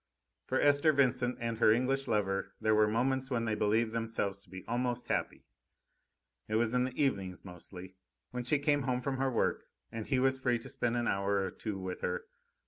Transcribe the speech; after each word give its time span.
For 0.47 0.59
Esther 0.59 0.93
Vincent 0.93 1.37
and 1.39 1.59
her 1.59 1.71
English 1.71 2.07
lover 2.07 2.55
there 2.59 2.73
were 2.73 2.87
moments 2.87 3.29
when 3.29 3.45
they 3.45 3.53
believed 3.53 3.91
themselves 3.93 4.41
to 4.41 4.49
be 4.49 4.65
almost 4.67 5.09
happy. 5.09 5.45
It 6.47 6.55
was 6.55 6.73
in 6.73 6.85
the 6.85 7.03
evenings 7.03 7.45
mostly, 7.45 7.93
when 8.31 8.43
she 8.43 8.57
came 8.57 8.81
home 8.81 9.01
from 9.01 9.17
her 9.17 9.29
work 9.29 9.65
and 9.91 10.07
he 10.07 10.17
was 10.17 10.39
free 10.39 10.57
to 10.57 10.69
spend 10.69 10.97
an 10.97 11.07
hour 11.07 11.43
or 11.45 11.51
two 11.51 11.77
with 11.77 12.01
her. 12.01 12.25